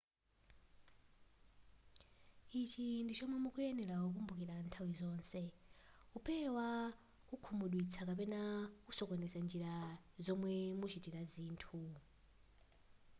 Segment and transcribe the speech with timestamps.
[2.59, 5.41] ichi ndi chomwe mukuyenera kukumbukira nthawi zonse
[6.11, 6.67] kupewa
[7.27, 8.41] kukhumudwitsidwa kapena
[8.85, 9.73] kusokoneza njira
[10.25, 11.81] zomwe muchitira zinthu